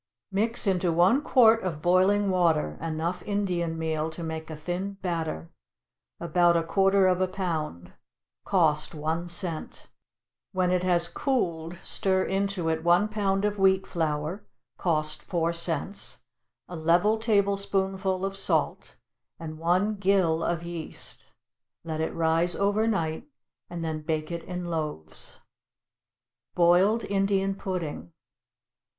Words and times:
= 0.15 0.31
Mix 0.31 0.65
into 0.65 0.91
one 0.91 1.21
quart 1.21 1.61
of 1.61 1.79
boiling 1.83 2.31
water 2.31 2.75
enough 2.81 3.21
Indian 3.21 3.77
meal 3.77 4.09
to 4.09 4.23
make 4.23 4.49
a 4.49 4.55
thin 4.55 4.93
batter, 5.03 5.51
about 6.19 6.57
a 6.57 6.63
quarter 6.63 7.05
of 7.05 7.21
a 7.21 7.27
pound, 7.27 7.93
(cost 8.43 8.95
one 8.95 9.27
cent;) 9.27 9.91
when 10.53 10.71
it 10.71 10.81
has 10.81 11.07
cooled, 11.07 11.77
stir 11.83 12.23
into 12.23 12.67
it 12.67 12.83
one 12.83 13.09
pound 13.09 13.45
of 13.45 13.59
wheat 13.59 13.85
flour, 13.85 14.43
(cost 14.75 15.21
four 15.21 15.53
cents,) 15.53 16.23
a 16.67 16.75
level 16.75 17.19
tablespoonful 17.19 18.25
of 18.25 18.35
salt, 18.35 18.95
and 19.39 19.59
one 19.59 19.97
gill 19.97 20.43
of 20.43 20.63
yeast; 20.63 21.27
let 21.83 22.01
it 22.01 22.11
rise 22.15 22.55
overnight, 22.55 23.27
and 23.69 23.85
then 23.85 24.01
bake 24.01 24.31
it 24.31 24.41
in 24.45 24.65
loaves. 24.65 25.41
=Boiled 26.55 27.03
Indian 27.03 27.53
Pudding. 27.53 28.11